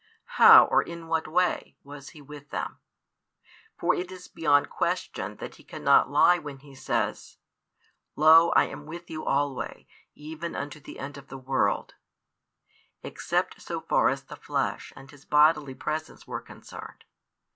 How, 0.41 0.65
or 0.65 0.81
in 0.81 1.07
what 1.09 1.27
way, 1.27 1.77
was 1.83 2.09
He 2.09 2.23
with 2.23 2.49
them? 2.49 2.79
For 3.77 3.93
it 3.93 4.11
is 4.11 4.27
beyond 4.27 4.67
question 4.67 5.35
that 5.35 5.57
He 5.57 5.63
cannot 5.63 6.09
lie 6.09 6.39
when 6.39 6.57
He 6.57 6.73
says, 6.73 7.37
Lo, 8.15 8.49
I 8.55 8.63
am 8.63 8.87
with 8.87 9.11
you 9.11 9.23
alway, 9.25 9.85
even 10.15 10.55
unto 10.55 10.79
the 10.79 10.97
end 10.97 11.19
of 11.19 11.27
the 11.27 11.37
world, 11.37 11.93
except 13.03 13.61
so 13.61 13.79
far 13.79 14.09
as 14.09 14.23
the 14.23 14.35
flesh 14.37 14.91
and 14.95 15.11
His 15.11 15.23
bodily 15.23 15.75
presence 15.75 16.25
were 16.25 16.41
concerned. 16.41 17.03